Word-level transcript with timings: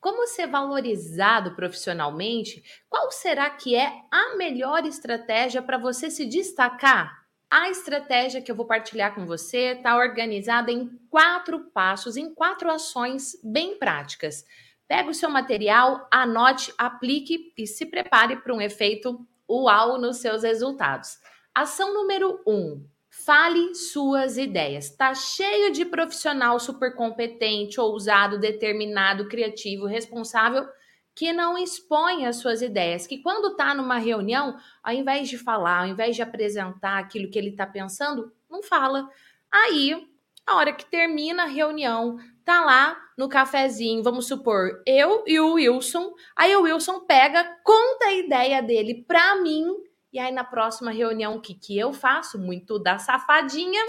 como 0.00 0.26
ser 0.26 0.46
valorizado 0.46 1.54
profissionalmente, 1.54 2.62
qual 2.88 3.10
será 3.10 3.50
que 3.50 3.76
é 3.76 3.92
a 4.10 4.36
melhor 4.36 4.86
estratégia 4.86 5.60
para 5.60 5.76
você 5.76 6.10
se 6.10 6.24
destacar? 6.26 7.20
A 7.50 7.68
estratégia 7.68 8.40
que 8.40 8.50
eu 8.50 8.54
vou 8.54 8.64
partilhar 8.64 9.14
com 9.14 9.26
você 9.26 9.74
está 9.74 9.96
organizada 9.96 10.70
em 10.70 10.88
quatro 11.10 11.70
passos, 11.70 12.16
em 12.16 12.32
quatro 12.32 12.70
ações 12.70 13.32
bem 13.42 13.78
práticas. 13.78 14.44
Pega 14.86 15.10
o 15.10 15.14
seu 15.14 15.28
material, 15.28 16.08
anote, 16.10 16.72
aplique 16.78 17.52
e 17.58 17.66
se 17.66 17.86
prepare 17.86 18.36
para 18.36 18.54
um 18.54 18.60
efeito 18.60 19.26
uau 19.48 19.98
nos 19.98 20.18
seus 20.18 20.44
resultados. 20.44 21.18
Ação 21.54 21.92
número 21.92 22.40
um: 22.46 22.84
Fale 23.10 23.74
suas 23.74 24.38
ideias. 24.38 24.88
Tá 24.90 25.12
cheio 25.14 25.72
de 25.72 25.84
profissional 25.84 26.58
super 26.60 26.94
competente, 26.94 27.80
ousado, 27.80 28.38
determinado, 28.38 29.28
criativo, 29.28 29.84
responsável 29.84 30.66
que 31.12 31.32
não 31.32 31.58
expõe 31.58 32.24
as 32.24 32.36
suas 32.36 32.62
ideias, 32.62 33.06
que 33.06 33.18
quando 33.18 33.56
tá 33.56 33.74
numa 33.74 33.98
reunião, 33.98 34.56
ao 34.82 34.94
invés 34.94 35.28
de 35.28 35.36
falar, 35.36 35.80
ao 35.80 35.88
invés 35.88 36.16
de 36.16 36.22
apresentar 36.22 36.98
aquilo 36.98 37.28
que 37.28 37.38
ele 37.38 37.52
tá 37.52 37.66
pensando, 37.66 38.32
não 38.48 38.62
fala. 38.62 39.08
Aí, 39.50 40.08
a 40.46 40.56
hora 40.56 40.72
que 40.72 40.86
termina 40.86 41.42
a 41.42 41.46
reunião, 41.46 42.16
tá 42.44 42.64
lá 42.64 42.96
no 43.18 43.28
cafezinho, 43.28 44.02
vamos 44.02 44.28
supor, 44.28 44.82
eu 44.86 45.24
e 45.26 45.38
o 45.38 45.54
Wilson, 45.54 46.14
aí 46.34 46.56
o 46.56 46.62
Wilson 46.62 47.00
pega, 47.00 47.44
conta 47.62 48.06
a 48.06 48.14
ideia 48.14 48.62
dele 48.62 49.04
pra 49.06 49.36
mim 49.42 49.66
e 50.12 50.18
aí, 50.18 50.32
na 50.32 50.42
próxima 50.44 50.90
reunião, 50.90 51.36
o 51.36 51.40
que, 51.40 51.54
que 51.54 51.78
eu 51.78 51.92
faço? 51.92 52.38
Muito 52.38 52.78
da 52.78 52.98
safadinha. 52.98 53.80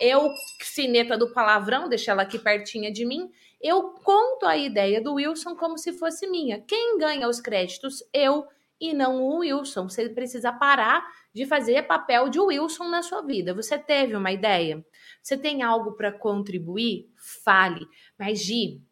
Eu, 0.00 0.30
cineta 0.62 1.16
do 1.16 1.32
palavrão, 1.32 1.88
deixo 1.88 2.10
ela 2.10 2.22
aqui 2.22 2.38
pertinha 2.38 2.90
de 2.90 3.04
mim. 3.04 3.30
Eu 3.60 3.90
conto 3.90 4.46
a 4.46 4.56
ideia 4.56 5.00
do 5.00 5.14
Wilson 5.14 5.54
como 5.54 5.78
se 5.78 5.92
fosse 5.92 6.26
minha. 6.26 6.60
Quem 6.60 6.98
ganha 6.98 7.28
os 7.28 7.40
créditos? 7.40 8.02
Eu 8.12 8.48
e 8.80 8.92
não 8.92 9.22
o 9.22 9.38
Wilson. 9.38 9.88
Você 9.88 10.08
precisa 10.08 10.52
parar 10.52 11.06
de 11.32 11.46
fazer 11.46 11.82
papel 11.86 12.28
de 12.28 12.40
Wilson 12.40 12.88
na 12.88 13.02
sua 13.02 13.22
vida. 13.22 13.54
Você 13.54 13.78
teve 13.78 14.16
uma 14.16 14.32
ideia? 14.32 14.84
Você 15.22 15.36
tem 15.36 15.62
algo 15.62 15.92
para 15.92 16.10
contribuir? 16.10 17.08
Fale. 17.44 17.86
Mas, 18.18 18.40
Gi, 18.40 18.82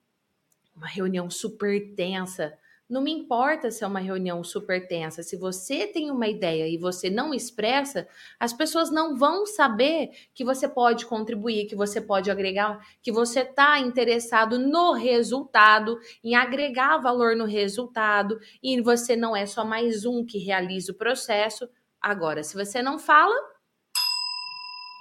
uma 0.77 0.87
reunião 0.87 1.29
super 1.31 1.95
tensa 1.95 2.57
não 2.89 3.03
me 3.03 3.13
importa 3.13 3.71
se 3.71 3.85
é 3.85 3.87
uma 3.87 3.99
reunião 3.99 4.43
super 4.43 4.89
tensa. 4.89 5.23
Se 5.23 5.37
você 5.37 5.87
tem 5.87 6.11
uma 6.11 6.27
ideia 6.27 6.67
e 6.67 6.79
você 6.79 7.11
não 7.11 7.35
expressa, 7.35 8.09
as 8.41 8.53
pessoas 8.53 8.91
não 8.91 9.15
vão 9.15 9.45
saber 9.45 10.11
que 10.33 10.43
você 10.43 10.67
pode 10.67 11.05
contribuir, 11.05 11.67
que 11.67 11.77
você 11.77 12.01
pode 12.01 12.31
agregar, 12.31 12.81
que 13.03 13.13
você 13.13 13.41
está 13.41 13.79
interessado 13.79 14.59
no 14.59 14.93
resultado, 14.93 15.99
em 16.25 16.35
agregar 16.35 16.97
valor 16.97 17.37
no 17.37 17.45
resultado, 17.45 18.41
e 18.63 18.81
você 18.81 19.15
não 19.15 19.37
é 19.37 19.45
só 19.45 19.67
mais 19.67 20.07
um 20.07 20.25
que 20.25 20.39
realiza 20.39 20.93
o 20.93 20.97
processo. 20.97 21.69
Agora, 22.01 22.43
se 22.43 22.57
você 22.57 22.81
não 22.81 22.99
fala, 22.99 23.37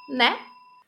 né? 0.09 0.37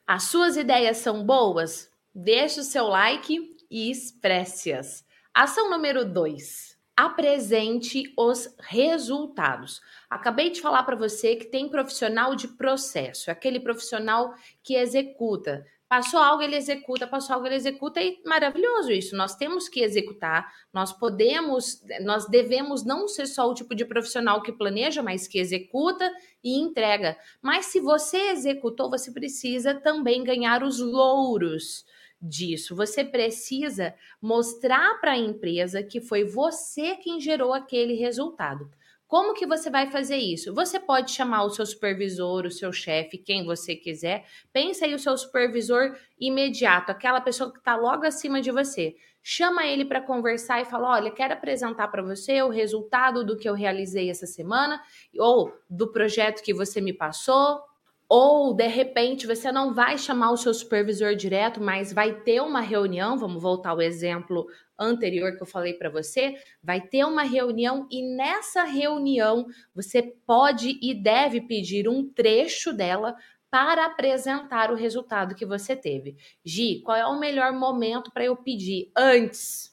As 0.05 0.23
suas 0.23 0.57
ideias 0.57 0.97
são 0.97 1.23
boas? 1.23 1.89
Deixe 2.13 2.59
o 2.59 2.63
seu 2.63 2.87
like 2.87 3.55
e 3.71 3.89
expresse-as. 3.89 5.05
Ação 5.33 5.69
número 5.69 6.03
2 6.03 6.68
apresente 6.99 8.13
os 8.17 8.53
resultados. 8.59 9.81
Acabei 10.09 10.49
de 10.49 10.59
falar 10.59 10.83
para 10.83 10.97
você 10.97 11.37
que 11.37 11.45
tem 11.45 11.69
profissional 11.69 12.35
de 12.35 12.49
processo, 12.49 13.31
aquele 13.31 13.57
profissional 13.57 14.33
que 14.61 14.75
executa. 14.75 15.65
Passou 15.87 16.19
algo, 16.19 16.43
ele 16.43 16.57
executa, 16.57 17.07
passou 17.07 17.35
algo, 17.35 17.47
ele 17.47 17.55
executa, 17.55 18.01
e 18.01 18.21
maravilhoso 18.25 18.91
isso. 18.91 19.15
Nós 19.15 19.33
temos 19.33 19.69
que 19.69 19.79
executar, 19.79 20.53
nós 20.73 20.91
podemos, 20.91 21.81
nós 22.01 22.27
devemos 22.27 22.83
não 22.83 23.07
ser 23.07 23.27
só 23.27 23.49
o 23.49 23.53
tipo 23.53 23.73
de 23.73 23.85
profissional 23.85 24.43
que 24.43 24.51
planeja, 24.51 25.01
mas 25.01 25.25
que 25.25 25.39
executa 25.39 26.11
e 26.43 26.59
entrega. 26.59 27.17
Mas 27.41 27.67
se 27.67 27.79
você 27.79 28.31
executou, 28.31 28.89
você 28.89 29.09
precisa 29.09 29.73
também 29.73 30.21
ganhar 30.21 30.63
os 30.63 30.79
louros 30.79 31.85
disso. 32.21 32.75
Você 32.75 33.03
precisa 33.03 33.93
mostrar 34.21 34.99
para 34.99 35.11
a 35.11 35.17
empresa 35.17 35.83
que 35.83 36.01
foi 36.01 36.23
você 36.23 36.95
quem 36.95 37.19
gerou 37.19 37.53
aquele 37.53 37.93
resultado. 37.93 38.69
Como 39.09 39.33
que 39.33 39.47
você 39.47 39.71
vai 39.71 39.89
fazer 39.89 40.17
isso? 40.17 40.53
Você 40.53 40.79
pode 40.79 41.09
chamar 41.11 41.43
o 41.43 41.49
seu 41.49 41.65
supervisor, 41.65 42.45
o 42.45 42.51
seu 42.51 42.71
chefe, 42.71 43.17
quem 43.17 43.43
você 43.43 43.75
quiser. 43.75 44.23
Pensa 44.53 44.85
aí 44.85 44.93
o 44.93 44.99
seu 44.99 45.17
supervisor 45.17 45.97
imediato, 46.19 46.91
aquela 46.91 47.19
pessoa 47.19 47.51
que 47.51 47.57
está 47.57 47.75
logo 47.75 48.05
acima 48.05 48.39
de 48.39 48.51
você. 48.51 48.95
Chama 49.23 49.65
ele 49.65 49.83
para 49.83 49.99
conversar 49.99 50.61
e 50.61 50.65
fala: 50.65 50.91
olha, 50.91 51.11
quero 51.11 51.33
apresentar 51.33 51.87
para 51.87 52.03
você 52.03 52.41
o 52.43 52.49
resultado 52.49 53.25
do 53.25 53.35
que 53.35 53.49
eu 53.49 53.55
realizei 53.55 54.11
essa 54.11 54.27
semana 54.27 54.79
ou 55.17 55.51
do 55.67 55.91
projeto 55.91 56.43
que 56.43 56.53
você 56.53 56.79
me 56.79 56.93
passou. 56.93 57.59
Ou, 58.09 58.55
de 58.55 58.65
repente, 58.65 59.27
você 59.27 59.51
não 59.51 59.71
vai 59.71 59.95
chamar 59.95 60.31
o 60.31 60.37
seu 60.37 60.51
supervisor 60.51 61.15
direto, 61.15 61.61
mas 61.61 61.93
vai 61.93 62.21
ter 62.21 62.41
uma 62.41 62.59
reunião. 62.59 63.19
Vamos 63.19 63.39
voltar 63.39 63.69
ao 63.69 63.81
exemplo 63.81 64.47
anterior 64.79 65.37
que 65.37 65.43
eu 65.43 65.47
falei 65.47 65.75
para 65.75 65.91
você. 65.91 66.33
Vai 66.63 66.81
ter 66.81 67.05
uma 67.05 67.21
reunião 67.21 67.87
e 67.91 68.01
nessa 68.15 68.63
reunião 68.63 69.45
você 69.75 70.01
pode 70.25 70.79
e 70.81 70.95
deve 70.95 71.41
pedir 71.41 71.87
um 71.87 72.11
trecho 72.11 72.73
dela 72.73 73.15
para 73.51 73.85
apresentar 73.85 74.71
o 74.71 74.75
resultado 74.75 75.35
que 75.35 75.45
você 75.45 75.75
teve. 75.75 76.17
Gi, 76.43 76.81
qual 76.83 76.97
é 76.97 77.05
o 77.05 77.19
melhor 77.19 77.53
momento 77.53 78.11
para 78.11 78.25
eu 78.25 78.35
pedir? 78.35 78.91
Antes. 78.97 79.71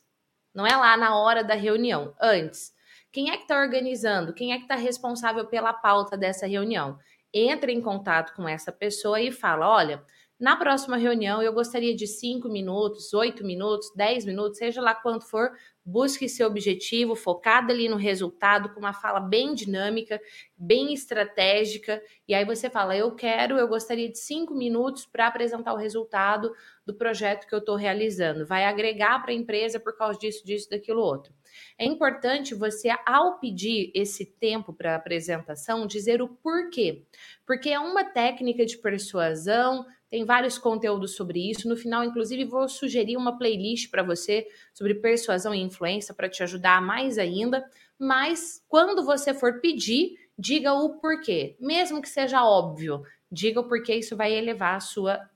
Não 0.54 0.66
é 0.66 0.76
lá 0.76 0.94
na 0.96 1.16
hora 1.18 1.42
da 1.42 1.54
reunião, 1.54 2.14
antes. 2.20 2.74
Quem 3.12 3.30
é 3.30 3.36
que 3.36 3.44
está 3.44 3.58
organizando? 3.58 4.34
Quem 4.34 4.52
é 4.52 4.56
que 4.56 4.64
está 4.64 4.74
responsável 4.74 5.46
pela 5.46 5.72
pauta 5.72 6.18
dessa 6.18 6.46
reunião? 6.46 6.98
Entra 7.38 7.70
em 7.70 7.80
contato 7.80 8.34
com 8.34 8.48
essa 8.48 8.72
pessoa 8.72 9.20
e 9.20 9.30
fala: 9.32 9.68
olha, 9.68 10.02
na 10.38 10.56
próxima 10.56 10.96
reunião 10.96 11.42
eu 11.42 11.52
gostaria 11.52 11.94
de 11.94 12.06
cinco 12.06 12.48
minutos, 12.48 13.14
oito 13.14 13.44
minutos, 13.44 13.90
dez 13.96 14.24
minutos, 14.24 14.58
seja 14.58 14.80
lá 14.82 14.94
quanto 14.94 15.26
for, 15.26 15.50
busque 15.86 16.28
seu 16.28 16.48
objetivo, 16.48 17.14
focado 17.14 17.72
ali 17.72 17.88
no 17.88 17.96
resultado, 17.96 18.70
com 18.74 18.80
uma 18.80 18.92
fala 18.92 19.20
bem 19.20 19.54
dinâmica, 19.54 20.20
bem 20.56 20.92
estratégica. 20.92 22.02
E 22.26 22.34
aí 22.34 22.44
você 22.44 22.68
fala: 22.68 22.96
eu 22.96 23.14
quero, 23.14 23.56
eu 23.56 23.68
gostaria 23.68 24.10
de 24.10 24.18
cinco 24.18 24.52
minutos 24.52 25.06
para 25.06 25.28
apresentar 25.28 25.72
o 25.72 25.78
resultado 25.78 26.52
do 26.84 26.92
projeto 26.94 27.46
que 27.46 27.54
eu 27.54 27.60
estou 27.60 27.76
realizando. 27.76 28.44
Vai 28.44 28.64
agregar 28.64 29.22
para 29.22 29.30
a 29.30 29.34
empresa 29.34 29.78
por 29.78 29.96
causa 29.96 30.18
disso, 30.18 30.44
disso, 30.44 30.68
daquilo 30.68 31.00
outro. 31.00 31.32
É 31.78 31.86
importante 31.86 32.54
você, 32.54 32.90
ao 33.06 33.38
pedir 33.38 33.90
esse 33.94 34.26
tempo 34.26 34.72
para 34.72 34.96
apresentação, 34.96 35.86
dizer 35.86 36.20
o 36.20 36.28
porquê. 36.28 37.04
Porque 37.46 37.70
é 37.70 37.78
uma 37.78 38.04
técnica 38.04 38.66
de 38.66 38.76
persuasão, 38.76 39.86
tem 40.08 40.24
vários 40.24 40.58
conteúdos 40.58 41.16
sobre 41.16 41.50
isso. 41.50 41.68
No 41.68 41.76
final, 41.76 42.04
inclusive, 42.04 42.44
vou 42.44 42.68
sugerir 42.68 43.16
uma 43.16 43.36
playlist 43.36 43.90
para 43.90 44.02
você 44.02 44.46
sobre 44.72 44.94
persuasão 44.94 45.54
e 45.54 45.60
influência 45.60 46.14
para 46.14 46.28
te 46.28 46.42
ajudar 46.42 46.80
mais 46.80 47.18
ainda. 47.18 47.64
Mas 47.98 48.62
quando 48.68 49.04
você 49.04 49.34
for 49.34 49.60
pedir, 49.60 50.16
diga 50.38 50.72
o 50.72 51.00
porquê, 51.00 51.56
mesmo 51.58 52.00
que 52.00 52.08
seja 52.08 52.44
óbvio. 52.44 53.02
Diga 53.30 53.60
o 53.60 53.68
porquê, 53.68 53.96
isso 53.96 54.16
vai 54.16 54.32
elevar 54.32 54.76
a 54.76 54.80
sua 54.80 55.28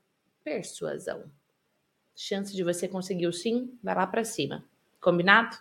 persuasão. 0.43 1.29
Chance 2.15 2.55
de 2.55 2.63
você 2.63 2.87
conseguir 2.87 3.27
o 3.27 3.33
sim, 3.33 3.77
vai 3.83 3.95
lá 3.95 4.07
para 4.07 4.23
cima. 4.23 4.63
Combinado? 5.01 5.57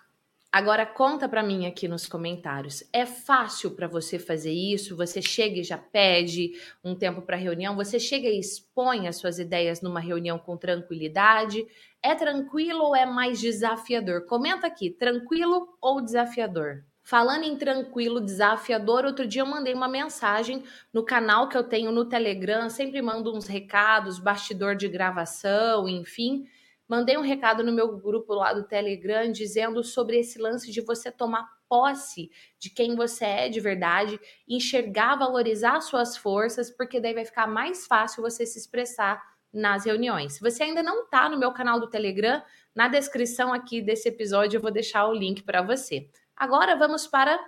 Agora 0.53 0.85
conta 0.85 1.29
para 1.29 1.45
mim 1.45 1.65
aqui 1.65 1.87
nos 1.87 2.09
comentários. 2.09 2.83
É 2.93 3.07
fácil 3.07 3.71
para 3.71 3.87
você 3.87 4.19
fazer 4.19 4.51
isso? 4.51 4.97
Você 4.97 5.23
chega 5.23 5.61
e 5.61 5.65
já 5.65 5.79
pede 5.79 6.53
um 6.83 6.93
tempo 6.93 7.23
para 7.23 7.37
reunião? 7.37 7.77
Você 7.77 8.01
chega 8.01 8.29
e 8.29 8.41
expõe 8.41 9.07
as 9.07 9.17
suas 9.17 9.39
ideias 9.39 9.81
numa 9.81 10.01
reunião 10.01 10.41
com 10.41 10.57
tranquilidade? 10.57 11.65
É 12.03 12.17
tranquilo 12.17 12.83
ou 12.83 12.97
é 12.97 13.07
mais 13.07 13.41
desafiador? 13.41 14.27
Comenta 14.27 14.67
aqui, 14.67 14.91
tranquilo 14.91 15.69
ou 15.81 16.01
desafiador? 16.01 16.85
Falando 17.01 17.45
em 17.45 17.57
tranquilo, 17.57 18.21
desafiador, 18.21 19.05
outro 19.05 19.29
dia 19.29 19.43
eu 19.43 19.47
mandei 19.47 19.73
uma 19.73 19.89
mensagem 19.89 20.65
no 20.93 21.05
canal 21.05 21.49
que 21.49 21.57
eu 21.57 21.63
tenho 21.63 21.93
no 21.93 22.05
Telegram, 22.05 22.69
sempre 22.69 23.01
mando 23.01 23.33
uns 23.33 23.47
recados, 23.47 24.19
bastidor 24.19 24.75
de 24.75 24.89
gravação, 24.89 25.89
enfim. 25.89 26.45
Mandei 26.91 27.17
um 27.17 27.23
recado 27.23 27.63
no 27.63 27.71
meu 27.71 27.97
grupo 27.99 28.35
lá 28.35 28.53
do 28.53 28.65
Telegram 28.65 29.31
dizendo 29.31 29.85
sobre 29.85 30.19
esse 30.19 30.41
lance 30.41 30.73
de 30.73 30.81
você 30.81 31.09
tomar 31.09 31.49
posse 31.69 32.33
de 32.59 32.69
quem 32.69 32.97
você 32.97 33.25
é 33.25 33.49
de 33.49 33.61
verdade, 33.61 34.19
enxergar, 34.49 35.15
valorizar 35.15 35.81
suas 35.83 36.17
forças, 36.17 36.69
porque 36.69 36.99
daí 36.99 37.15
vai 37.15 37.25
ficar 37.25 37.47
mais 37.47 37.87
fácil 37.87 38.25
você 38.25 38.45
se 38.45 38.59
expressar 38.59 39.23
nas 39.53 39.85
reuniões. 39.85 40.33
Se 40.33 40.41
você 40.41 40.65
ainda 40.65 40.83
não 40.83 41.05
está 41.05 41.29
no 41.29 41.39
meu 41.39 41.53
canal 41.53 41.79
do 41.79 41.89
Telegram, 41.89 42.43
na 42.75 42.89
descrição 42.89 43.53
aqui 43.53 43.81
desse 43.81 44.09
episódio 44.09 44.57
eu 44.57 44.61
vou 44.61 44.73
deixar 44.73 45.07
o 45.07 45.15
link 45.15 45.45
para 45.45 45.63
você. 45.63 46.11
Agora 46.35 46.75
vamos 46.75 47.07
para 47.07 47.37
a 47.37 47.41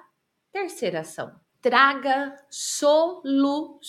terceira 0.52 1.00
ação. 1.00 1.34
Traga 1.60 2.36
soluções. 2.48 3.82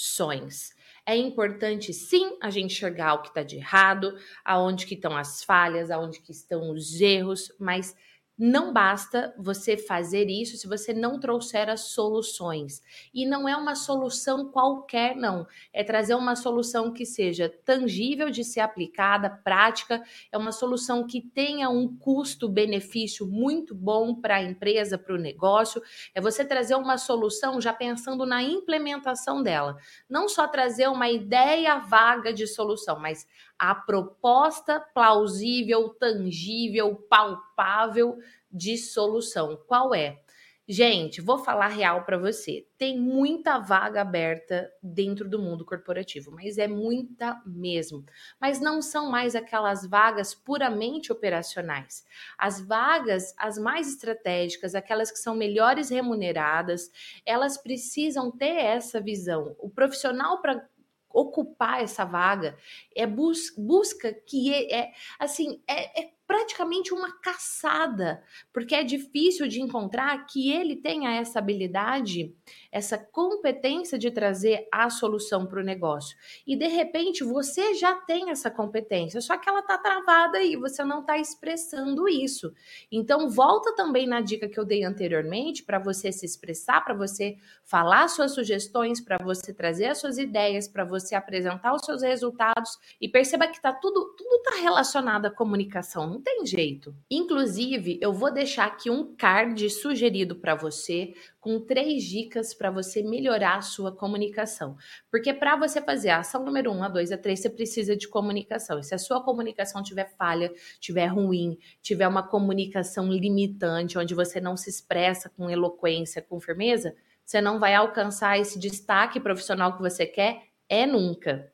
É 1.05 1.17
importante 1.17 1.93
sim 1.93 2.37
a 2.41 2.49
gente 2.49 2.73
enxergar 2.73 3.15
o 3.15 3.21
que 3.21 3.27
está 3.27 3.43
de 3.43 3.57
errado, 3.57 4.17
aonde 4.43 4.85
que 4.85 4.95
estão 4.95 5.17
as 5.17 5.43
falhas, 5.43 5.91
aonde 5.91 6.21
que 6.21 6.31
estão 6.31 6.71
os 6.71 7.01
erros, 7.01 7.51
mas 7.59 7.95
não 8.37 8.73
basta 8.73 9.33
você 9.37 9.77
fazer 9.77 10.27
isso 10.29 10.57
se 10.57 10.67
você 10.67 10.91
não 10.93 11.19
trouxer 11.19 11.69
as 11.69 11.81
soluções. 11.81 12.81
E 13.13 13.25
não 13.25 13.47
é 13.47 13.55
uma 13.55 13.75
solução 13.75 14.49
qualquer, 14.49 15.15
não. 15.15 15.45
É 15.71 15.83
trazer 15.83 16.15
uma 16.15 16.35
solução 16.35 16.91
que 16.91 17.05
seja 17.05 17.47
tangível 17.63 18.29
de 18.31 18.43
ser 18.43 18.61
aplicada, 18.61 19.29
prática, 19.29 20.03
é 20.31 20.37
uma 20.37 20.51
solução 20.51 21.05
que 21.05 21.21
tenha 21.21 21.69
um 21.69 21.95
custo-benefício 21.97 23.27
muito 23.27 23.75
bom 23.75 24.15
para 24.15 24.37
a 24.37 24.43
empresa, 24.43 24.97
para 24.97 25.13
o 25.13 25.19
negócio. 25.19 25.81
É 26.15 26.19
você 26.19 26.43
trazer 26.43 26.75
uma 26.75 26.97
solução 26.97 27.61
já 27.61 27.71
pensando 27.71 28.25
na 28.25 28.41
implementação 28.41 29.43
dela. 29.43 29.77
Não 30.09 30.27
só 30.27 30.47
trazer 30.47 30.87
uma 30.87 31.09
ideia 31.09 31.77
vaga 31.77 32.33
de 32.33 32.47
solução, 32.47 32.99
mas 32.99 33.27
a 33.59 33.75
proposta 33.75 34.79
plausível, 34.93 35.89
tangível, 35.89 36.95
palpável 37.09 38.17
de 38.53 38.77
solução. 38.77 39.57
Qual 39.67 39.95
é? 39.95 40.19
Gente, 40.65 41.19
vou 41.19 41.37
falar 41.37 41.67
real 41.67 42.05
para 42.05 42.17
você. 42.17 42.65
Tem 42.77 42.97
muita 42.97 43.59
vaga 43.59 43.99
aberta 43.99 44.71
dentro 44.81 45.27
do 45.27 45.37
mundo 45.37 45.65
corporativo, 45.65 46.31
mas 46.31 46.57
é 46.57 46.69
muita 46.69 47.41
mesmo. 47.45 48.05
Mas 48.39 48.61
não 48.61 48.81
são 48.81 49.11
mais 49.11 49.35
aquelas 49.35 49.85
vagas 49.85 50.33
puramente 50.33 51.11
operacionais. 51.11 52.05
As 52.37 52.65
vagas, 52.65 53.33
as 53.37 53.57
mais 53.57 53.89
estratégicas, 53.89 54.73
aquelas 54.73 55.11
que 55.11 55.19
são 55.19 55.35
melhores 55.35 55.89
remuneradas, 55.89 56.89
elas 57.25 57.57
precisam 57.57 58.31
ter 58.31 58.55
essa 58.55 59.01
visão. 59.01 59.57
O 59.59 59.69
profissional 59.69 60.41
para 60.41 60.65
ocupar 61.09 61.83
essa 61.83 62.05
vaga 62.05 62.57
é 62.95 63.05
bus 63.05 63.53
busca 63.55 64.13
que 64.13 64.51
é, 64.51 64.79
é 64.79 64.93
assim 65.19 65.61
é, 65.67 66.01
é 66.01 66.13
praticamente 66.33 66.91
uma 66.91 67.11
caçada, 67.11 68.23
porque 68.51 68.73
é 68.73 68.83
difícil 68.83 69.47
de 69.47 69.61
encontrar 69.61 70.25
que 70.25 70.51
ele 70.51 70.75
tenha 70.75 71.11
essa 71.11 71.37
habilidade, 71.37 72.35
essa 72.71 72.97
competência 72.97 73.99
de 73.99 74.09
trazer 74.09 74.67
a 74.71 74.89
solução 74.89 75.45
para 75.45 75.59
o 75.59 75.63
negócio. 75.63 76.17
E 76.47 76.55
de 76.55 76.67
repente 76.67 77.23
você 77.23 77.75
já 77.75 77.93
tem 77.93 78.31
essa 78.31 78.49
competência, 78.49 79.21
só 79.21 79.37
que 79.37 79.47
ela 79.47 79.59
está 79.59 79.77
travada 79.77 80.41
e 80.41 80.55
você 80.55 80.83
não 80.83 81.01
está 81.01 81.19
expressando 81.19 82.09
isso. 82.09 82.51
Então 82.91 83.29
volta 83.29 83.75
também 83.75 84.07
na 84.07 84.19
dica 84.19 84.49
que 84.49 84.59
eu 84.59 84.65
dei 84.65 84.83
anteriormente 84.83 85.61
para 85.61 85.77
você 85.77 86.11
se 86.11 86.25
expressar, 86.25 86.83
para 86.83 86.95
você 86.95 87.37
falar 87.63 88.07
suas 88.07 88.31
sugestões, 88.31 88.99
para 88.99 89.23
você 89.23 89.53
trazer 89.53 89.85
as 89.85 89.99
suas 89.99 90.17
ideias, 90.17 90.67
para 90.67 90.83
você 90.83 91.13
apresentar 91.13 91.75
os 91.75 91.85
seus 91.85 92.01
resultados 92.01 92.79
e 92.99 93.07
perceba 93.07 93.47
que 93.47 93.61
tá 93.61 93.71
tudo 93.71 94.15
tudo 94.17 94.37
está 94.37 94.55
relacionado 94.59 95.27
à 95.27 95.29
comunicação 95.29 96.22
tem 96.23 96.45
jeito. 96.45 96.95
Inclusive, 97.11 97.99
eu 98.01 98.13
vou 98.13 98.31
deixar 98.31 98.65
aqui 98.65 98.89
um 98.89 99.15
card 99.15 99.69
sugerido 99.69 100.35
para 100.35 100.55
você 100.55 101.13
com 101.39 101.59
três 101.59 102.03
dicas 102.03 102.53
para 102.53 102.71
você 102.71 103.03
melhorar 103.03 103.57
a 103.57 103.61
sua 103.61 103.91
comunicação. 103.91 104.77
Porque 105.11 105.33
para 105.33 105.55
você 105.55 105.81
fazer 105.81 106.09
a 106.09 106.19
ação 106.19 106.43
número 106.43 106.71
um, 106.71 106.83
a 106.83 106.87
dois, 106.87 107.11
a 107.11 107.17
três, 107.17 107.41
você 107.41 107.49
precisa 107.49 107.95
de 107.95 108.07
comunicação. 108.07 108.79
E 108.79 108.83
se 108.83 108.95
a 108.95 108.97
sua 108.97 109.21
comunicação 109.21 109.83
tiver 109.83 110.09
falha, 110.17 110.51
tiver 110.79 111.07
ruim, 111.07 111.57
tiver 111.81 112.07
uma 112.07 112.23
comunicação 112.23 113.11
limitante, 113.11 113.97
onde 113.97 114.15
você 114.15 114.39
não 114.39 114.55
se 114.55 114.69
expressa 114.69 115.29
com 115.29 115.49
eloquência, 115.49 116.21
com 116.21 116.39
firmeza, 116.39 116.95
você 117.25 117.41
não 117.41 117.59
vai 117.59 117.75
alcançar 117.75 118.39
esse 118.39 118.59
destaque 118.59 119.19
profissional 119.19 119.75
que 119.75 119.81
você 119.81 120.05
quer 120.05 120.43
é 120.69 120.85
nunca. 120.85 121.51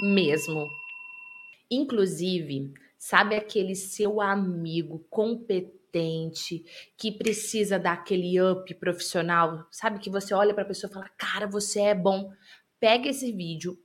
Mesmo. 0.00 0.66
Inclusive, 1.70 2.72
Sabe 2.98 3.36
aquele 3.36 3.76
seu 3.76 4.20
amigo 4.20 5.06
competente 5.08 6.64
que 6.96 7.12
precisa 7.12 7.78
dar 7.78 7.92
aquele 7.92 8.40
up 8.40 8.74
profissional? 8.74 9.66
Sabe 9.70 10.00
que 10.00 10.10
você 10.10 10.34
olha 10.34 10.52
para 10.52 10.64
a 10.64 10.66
pessoa 10.66 10.90
e 10.90 10.94
fala: 10.94 11.08
"Cara, 11.16 11.46
você 11.46 11.80
é 11.80 11.94
bom". 11.94 12.32
Pega 12.80 13.08
esse 13.08 13.30
vídeo, 13.32 13.78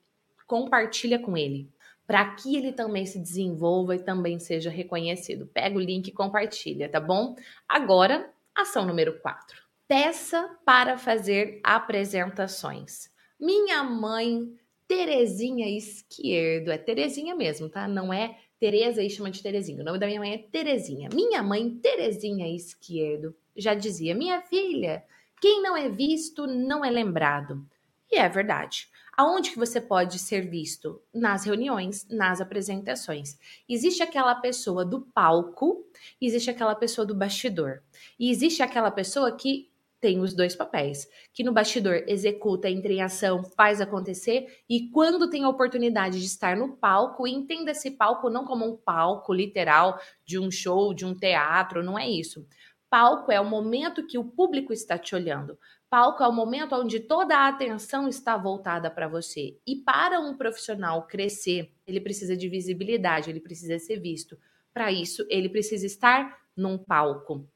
compartilha 0.47 1.19
com 1.19 1.37
ele, 1.37 1.71
para 2.07 2.33
que 2.35 2.55
ele 2.55 2.71
também 2.71 3.05
se 3.05 3.19
desenvolva 3.19 3.95
e 3.95 4.03
também 4.03 4.39
seja 4.39 4.69
reconhecido. 4.69 5.47
Pega 5.47 5.77
o 5.77 5.81
link 5.81 6.07
e 6.07 6.11
compartilha, 6.11 6.89
tá 6.89 6.99
bom? 6.99 7.35
Agora, 7.69 8.33
ação 8.55 8.85
número 8.85 9.19
4. 9.19 9.61
Peça 9.87 10.57
para 10.65 10.97
fazer 10.97 11.59
apresentações. 11.63 13.11
Minha 13.39 13.83
mãe 13.83 14.57
Terezinha 14.87 15.69
Esquerdo, 15.69 16.71
é 16.71 16.77
Terezinha 16.77 17.35
mesmo, 17.35 17.69
tá? 17.69 17.87
Não 17.87 18.13
é 18.13 18.37
Tereza 18.63 19.03
e 19.03 19.09
chama 19.09 19.29
de 19.29 19.43
Terezinha. 19.43 19.81
O 19.81 19.83
nome 19.83 19.99
da 19.99 20.07
minha 20.07 20.21
mãe 20.21 20.35
é 20.35 20.37
Terezinha. 20.37 21.09
Minha 21.13 21.43
mãe, 21.43 21.69
Terezinha 21.69 22.47
Esquerdo, 22.47 23.35
já 23.57 23.73
dizia: 23.73 24.15
Minha 24.15 24.39
filha, 24.39 25.03
quem 25.41 25.61
não 25.61 25.75
é 25.75 25.89
visto 25.89 26.47
não 26.47 26.85
é 26.85 26.89
lembrado. 26.89 27.67
E 28.09 28.17
é 28.17 28.29
verdade. 28.29 28.87
Aonde 29.17 29.51
que 29.51 29.59
você 29.59 29.81
pode 29.81 30.17
ser 30.17 30.49
visto? 30.49 31.01
Nas 31.13 31.43
reuniões, 31.43 32.07
nas 32.09 32.39
apresentações. 32.39 33.37
Existe 33.67 34.01
aquela 34.01 34.33
pessoa 34.33 34.85
do 34.85 35.01
palco, 35.01 35.85
existe 36.21 36.49
aquela 36.49 36.73
pessoa 36.73 37.05
do 37.05 37.13
bastidor. 37.13 37.83
E 38.17 38.31
existe 38.31 38.63
aquela 38.63 38.91
pessoa 38.91 39.35
que 39.35 39.72
tem 40.03 40.19
os 40.19 40.33
dois 40.33 40.53
papéis, 40.53 41.07
que 41.33 41.45
no 41.45 41.53
bastidor 41.53 42.03
executa, 42.07 42.69
entra 42.69 42.91
em 42.91 43.01
ação, 43.01 43.41
faz 43.41 43.79
acontecer, 43.79 44.45
e 44.69 44.89
quando 44.89 45.29
tem 45.29 45.45
a 45.45 45.49
oportunidade 45.49 46.19
de 46.19 46.25
estar 46.25 46.57
no 46.57 46.75
palco, 46.75 47.25
entenda 47.25 47.71
esse 47.71 47.91
palco 47.91 48.29
não 48.29 48.43
como 48.43 48.65
um 48.65 48.75
palco 48.75 49.33
literal 49.33 49.97
de 50.25 50.37
um 50.37 50.51
show, 50.51 50.93
de 50.93 51.05
um 51.05 51.15
teatro, 51.15 51.81
não 51.81 51.97
é 51.97 52.09
isso. 52.09 52.45
Palco 52.89 53.31
é 53.31 53.39
o 53.39 53.49
momento 53.49 54.05
que 54.05 54.17
o 54.17 54.25
público 54.25 54.73
está 54.73 54.97
te 54.97 55.15
olhando. 55.15 55.57
Palco 55.89 56.21
é 56.21 56.27
o 56.27 56.33
momento 56.33 56.75
onde 56.75 56.99
toda 56.99 57.37
a 57.37 57.47
atenção 57.47 58.05
está 58.05 58.35
voltada 58.35 58.91
para 58.91 59.07
você. 59.07 59.57
E 59.65 59.77
para 59.77 60.19
um 60.19 60.35
profissional 60.35 61.07
crescer, 61.07 61.71
ele 61.87 62.01
precisa 62.01 62.35
de 62.35 62.49
visibilidade, 62.49 63.29
ele 63.29 63.39
precisa 63.39 63.79
ser 63.79 64.01
visto. 64.01 64.37
Para 64.73 64.91
isso, 64.91 65.25
ele 65.29 65.47
precisa 65.47 65.85
estar 65.85 66.39
num 66.57 66.77
palco. 66.77 67.47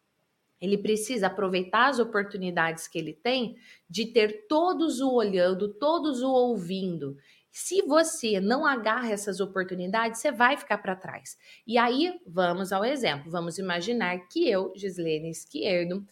Ele 0.59 0.77
precisa 0.77 1.27
aproveitar 1.27 1.89
as 1.89 1.99
oportunidades 1.99 2.87
que 2.87 2.97
ele 2.97 3.13
tem 3.13 3.57
de 3.89 4.07
ter 4.07 4.47
todos 4.47 4.99
o 4.99 5.13
olhando, 5.13 5.73
todos 5.73 6.21
o 6.21 6.29
ouvindo. 6.29 7.17
Se 7.51 7.81
você 7.81 8.39
não 8.39 8.65
agarra 8.65 9.11
essas 9.11 9.39
oportunidades, 9.39 10.21
você 10.21 10.31
vai 10.31 10.57
ficar 10.57 10.77
para 10.77 10.95
trás. 10.95 11.37
E 11.65 11.77
aí, 11.77 12.19
vamos 12.25 12.71
ao 12.71 12.85
exemplo. 12.85 13.31
Vamos 13.31 13.57
imaginar 13.57 14.27
que 14.27 14.47
eu, 14.47 14.71
Gislene 14.75 15.29
Esquerdo, 15.29 16.07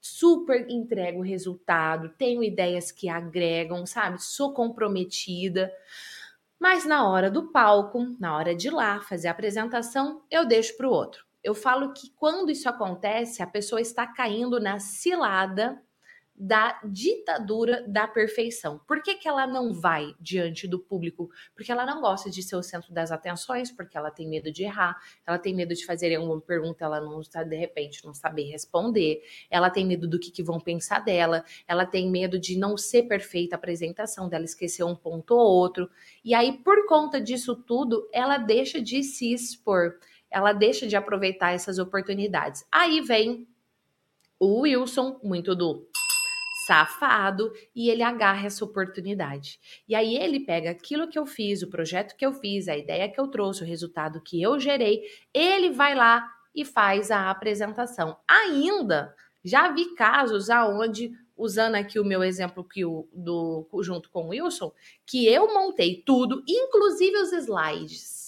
super 0.00 0.68
entrego 0.70 1.20
resultado, 1.20 2.14
tenho 2.16 2.42
ideias 2.42 2.92
que 2.92 3.08
agregam, 3.08 3.84
sabe? 3.84 4.22
Sou 4.22 4.52
comprometida. 4.52 5.72
Mas 6.58 6.86
na 6.86 7.08
hora 7.08 7.30
do 7.30 7.50
palco, 7.50 8.16
na 8.20 8.36
hora 8.36 8.54
de 8.54 8.68
ir 8.68 8.70
lá 8.70 9.00
fazer 9.00 9.28
a 9.28 9.32
apresentação, 9.32 10.22
eu 10.30 10.46
deixo 10.46 10.76
para 10.76 10.88
o 10.88 10.92
outro 10.92 11.25
eu 11.46 11.54
falo 11.54 11.92
que 11.92 12.10
quando 12.10 12.50
isso 12.50 12.68
acontece, 12.68 13.40
a 13.40 13.46
pessoa 13.46 13.80
está 13.80 14.04
caindo 14.04 14.58
na 14.58 14.80
cilada 14.80 15.80
da 16.34 16.78
ditadura 16.84 17.84
da 17.86 18.08
perfeição. 18.08 18.80
Por 18.86 19.00
que, 19.00 19.14
que 19.14 19.28
ela 19.28 19.46
não 19.46 19.72
vai 19.72 20.12
diante 20.20 20.66
do 20.66 20.78
público? 20.78 21.30
Porque 21.54 21.70
ela 21.70 21.86
não 21.86 22.00
gosta 22.00 22.28
de 22.28 22.42
ser 22.42 22.56
o 22.56 22.64
centro 22.64 22.92
das 22.92 23.12
atenções, 23.12 23.70
porque 23.70 23.96
ela 23.96 24.10
tem 24.10 24.28
medo 24.28 24.50
de 24.50 24.64
errar, 24.64 25.00
ela 25.24 25.38
tem 25.38 25.54
medo 25.54 25.72
de 25.72 25.86
fazer 25.86 26.14
alguma 26.16 26.40
pergunta, 26.40 26.84
ela 26.84 27.00
não 27.00 27.20
está, 27.20 27.44
de 27.44 27.56
repente, 27.56 28.04
não 28.04 28.12
saber 28.12 28.50
responder, 28.50 29.22
ela 29.48 29.70
tem 29.70 29.86
medo 29.86 30.08
do 30.08 30.18
que, 30.18 30.32
que 30.32 30.42
vão 30.42 30.58
pensar 30.58 30.98
dela, 30.98 31.44
ela 31.66 31.86
tem 31.86 32.10
medo 32.10 32.40
de 32.40 32.58
não 32.58 32.76
ser 32.76 33.04
perfeita 33.04 33.54
a 33.54 33.58
apresentação, 33.58 34.28
dela 34.28 34.44
esquecer 34.44 34.82
um 34.82 34.96
ponto 34.96 35.30
ou 35.30 35.46
outro. 35.46 35.88
E 36.24 36.34
aí, 36.34 36.58
por 36.58 36.86
conta 36.88 37.20
disso 37.20 37.54
tudo, 37.54 38.10
ela 38.12 38.36
deixa 38.36 38.82
de 38.82 39.04
se 39.04 39.32
expor 39.32 39.94
ela 40.36 40.52
deixa 40.52 40.86
de 40.86 40.94
aproveitar 40.94 41.52
essas 41.52 41.78
oportunidades. 41.78 42.62
Aí 42.70 43.00
vem 43.00 43.48
o 44.38 44.60
Wilson, 44.60 45.18
muito 45.24 45.56
do 45.56 45.88
safado, 46.66 47.50
e 47.74 47.88
ele 47.88 48.02
agarra 48.02 48.46
essa 48.46 48.62
oportunidade. 48.62 49.58
E 49.88 49.94
aí 49.94 50.14
ele 50.14 50.40
pega 50.40 50.70
aquilo 50.70 51.08
que 51.08 51.18
eu 51.18 51.24
fiz, 51.24 51.62
o 51.62 51.70
projeto 51.70 52.14
que 52.14 52.26
eu 52.26 52.34
fiz, 52.34 52.68
a 52.68 52.76
ideia 52.76 53.08
que 53.08 53.18
eu 53.18 53.28
trouxe, 53.28 53.62
o 53.62 53.66
resultado 53.66 54.20
que 54.20 54.42
eu 54.42 54.60
gerei, 54.60 55.04
ele 55.32 55.70
vai 55.70 55.94
lá 55.94 56.30
e 56.54 56.66
faz 56.66 57.10
a 57.10 57.30
apresentação. 57.30 58.18
Ainda 58.28 59.14
já 59.42 59.70
vi 59.70 59.94
casos 59.94 60.50
aonde 60.50 61.12
usando 61.34 61.76
aqui 61.76 61.98
o 61.98 62.04
meu 62.04 62.22
exemplo 62.22 62.62
que 62.62 62.84
o, 62.84 63.08
do 63.10 63.66
junto 63.80 64.10
com 64.10 64.24
o 64.24 64.28
Wilson, 64.28 64.70
que 65.06 65.26
eu 65.26 65.54
montei 65.54 66.02
tudo, 66.04 66.42
inclusive 66.46 67.16
os 67.22 67.32
slides 67.32 68.25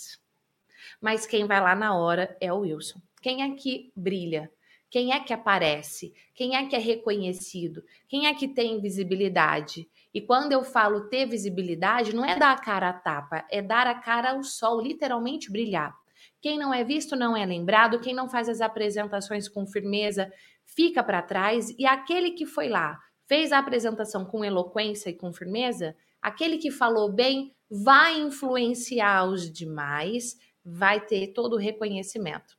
mas 1.00 1.26
quem 1.26 1.46
vai 1.46 1.60
lá 1.60 1.74
na 1.74 1.96
hora 1.96 2.36
é 2.40 2.52
o 2.52 2.60
Wilson. 2.60 3.00
Quem 3.20 3.42
é 3.42 3.54
que 3.54 3.92
brilha? 3.96 4.50
Quem 4.90 5.12
é 5.12 5.20
que 5.20 5.32
aparece? 5.32 6.14
Quem 6.34 6.56
é 6.56 6.66
que 6.66 6.74
é 6.74 6.78
reconhecido? 6.78 7.82
Quem 8.08 8.26
é 8.26 8.34
que 8.34 8.48
tem 8.48 8.80
visibilidade? 8.80 9.88
E 10.14 10.20
quando 10.20 10.52
eu 10.52 10.64
falo 10.64 11.08
ter 11.08 11.26
visibilidade, 11.26 12.14
não 12.14 12.24
é 12.24 12.38
dar 12.38 12.52
a 12.52 12.58
cara 12.58 12.88
a 12.88 12.92
tapa, 12.92 13.44
é 13.50 13.60
dar 13.60 13.86
a 13.86 13.94
cara 13.94 14.30
ao 14.30 14.42
sol, 14.42 14.80
literalmente 14.80 15.52
brilhar. 15.52 15.94
Quem 16.40 16.58
não 16.58 16.72
é 16.72 16.82
visto 16.84 17.14
não 17.14 17.36
é 17.36 17.44
lembrado, 17.44 18.00
quem 18.00 18.14
não 18.14 18.28
faz 18.28 18.48
as 18.48 18.60
apresentações 18.60 19.48
com 19.48 19.66
firmeza 19.66 20.32
fica 20.64 21.02
para 21.02 21.22
trás 21.22 21.70
e 21.78 21.84
aquele 21.84 22.30
que 22.30 22.46
foi 22.46 22.68
lá, 22.68 22.98
fez 23.26 23.52
a 23.52 23.58
apresentação 23.58 24.24
com 24.24 24.44
eloquência 24.44 25.10
e 25.10 25.14
com 25.14 25.32
firmeza, 25.32 25.94
aquele 26.22 26.56
que 26.56 26.70
falou 26.70 27.12
bem 27.12 27.54
vai 27.70 28.18
influenciar 28.18 29.28
os 29.28 29.52
demais, 29.52 30.36
vai 30.70 31.00
ter 31.00 31.28
todo 31.28 31.54
o 31.54 31.58
reconhecimento. 31.58 32.58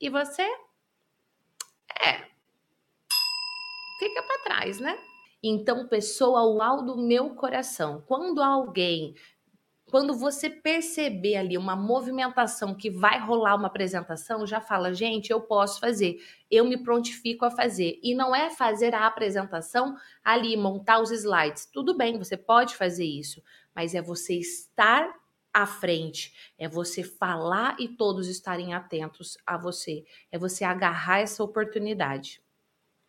E 0.00 0.08
você? 0.08 0.42
É. 2.00 2.28
Fica 3.98 4.22
para 4.22 4.42
trás, 4.44 4.80
né? 4.80 4.98
Então, 5.42 5.86
pessoa, 5.88 6.42
uau 6.44 6.84
do 6.84 6.96
meu 6.96 7.34
coração, 7.34 8.02
quando 8.06 8.42
alguém 8.42 9.14
quando 9.90 10.14
você 10.14 10.48
perceber 10.48 11.36
ali 11.36 11.58
uma 11.58 11.74
movimentação 11.74 12.74
que 12.74 12.88
vai 12.88 13.18
rolar 13.18 13.56
uma 13.56 13.66
apresentação, 13.66 14.46
já 14.46 14.60
fala, 14.60 14.94
gente, 14.94 15.30
eu 15.30 15.40
posso 15.40 15.80
fazer, 15.80 16.24
eu 16.48 16.64
me 16.64 16.80
prontifico 16.80 17.44
a 17.44 17.50
fazer. 17.50 17.98
E 18.00 18.14
não 18.14 18.34
é 18.34 18.50
fazer 18.50 18.94
a 18.94 19.04
apresentação 19.04 19.96
ali, 20.24 20.56
montar 20.56 21.00
os 21.00 21.10
slides. 21.10 21.66
Tudo 21.66 21.96
bem, 21.96 22.16
você 22.16 22.36
pode 22.36 22.76
fazer 22.76 23.04
isso, 23.04 23.42
mas 23.74 23.92
é 23.92 24.00
você 24.00 24.34
estar 24.34 25.12
à 25.52 25.66
frente, 25.66 26.52
é 26.58 26.68
você 26.68 27.02
falar 27.02 27.76
e 27.78 27.88
todos 27.88 28.28
estarem 28.28 28.74
atentos 28.74 29.36
a 29.46 29.56
você, 29.56 30.04
é 30.30 30.38
você 30.38 30.64
agarrar 30.64 31.20
essa 31.20 31.42
oportunidade. 31.42 32.42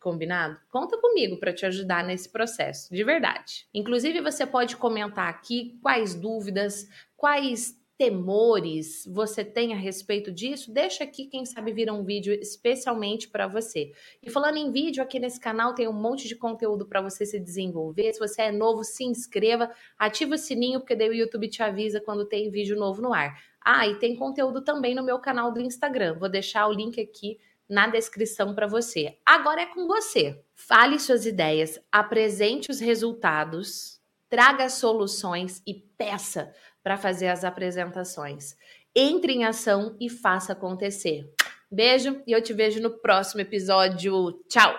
Combinado? 0.00 0.58
Conta 0.68 0.98
comigo 0.98 1.38
para 1.38 1.52
te 1.52 1.64
ajudar 1.64 2.02
nesse 2.04 2.28
processo, 2.28 2.92
de 2.92 3.04
verdade. 3.04 3.68
Inclusive, 3.72 4.20
você 4.20 4.44
pode 4.44 4.76
comentar 4.76 5.28
aqui 5.28 5.78
quais 5.80 6.14
dúvidas, 6.14 6.88
quais 7.16 7.80
temores 8.02 9.06
você 9.06 9.44
tem 9.44 9.72
a 9.72 9.76
respeito 9.76 10.32
disso, 10.32 10.72
deixa 10.72 11.04
aqui, 11.04 11.26
quem 11.26 11.46
sabe 11.46 11.72
vira 11.72 11.92
um 11.92 12.02
vídeo 12.02 12.34
especialmente 12.34 13.28
para 13.28 13.46
você. 13.46 13.92
E 14.20 14.28
falando 14.28 14.56
em 14.56 14.72
vídeo, 14.72 15.00
aqui 15.00 15.20
nesse 15.20 15.38
canal 15.38 15.72
tem 15.72 15.86
um 15.86 15.92
monte 15.92 16.26
de 16.26 16.34
conteúdo 16.34 16.84
para 16.84 17.00
você 17.00 17.24
se 17.24 17.38
desenvolver. 17.38 18.12
Se 18.12 18.18
você 18.18 18.42
é 18.42 18.50
novo, 18.50 18.82
se 18.82 19.04
inscreva, 19.04 19.70
ativa 19.96 20.34
o 20.34 20.38
sininho, 20.38 20.80
porque 20.80 20.96
daí 20.96 21.10
o 21.10 21.14
YouTube 21.14 21.46
te 21.46 21.62
avisa 21.62 22.00
quando 22.00 22.24
tem 22.26 22.50
vídeo 22.50 22.76
novo 22.76 23.00
no 23.00 23.14
ar. 23.14 23.40
Ah, 23.64 23.86
e 23.86 23.96
tem 24.00 24.16
conteúdo 24.16 24.62
também 24.62 24.96
no 24.96 25.04
meu 25.04 25.20
canal 25.20 25.52
do 25.52 25.60
Instagram. 25.60 26.18
Vou 26.18 26.28
deixar 26.28 26.66
o 26.66 26.72
link 26.72 27.00
aqui 27.00 27.38
na 27.70 27.86
descrição 27.86 28.52
para 28.52 28.66
você. 28.66 29.16
Agora 29.24 29.62
é 29.62 29.66
com 29.66 29.86
você. 29.86 30.42
Fale 30.56 30.98
suas 30.98 31.24
ideias, 31.24 31.78
apresente 31.92 32.68
os 32.68 32.80
resultados, 32.80 34.00
traga 34.28 34.68
soluções 34.68 35.62
e 35.64 35.72
peça 35.72 36.52
para 36.82 36.96
fazer 36.96 37.28
as 37.28 37.44
apresentações. 37.44 38.56
Entre 38.94 39.32
em 39.32 39.44
ação 39.44 39.96
e 40.00 40.08
faça 40.08 40.52
acontecer. 40.52 41.28
Beijo 41.70 42.22
e 42.26 42.32
eu 42.32 42.42
te 42.42 42.52
vejo 42.52 42.80
no 42.80 42.90
próximo 42.90 43.40
episódio. 43.40 44.32
Tchau! 44.48 44.74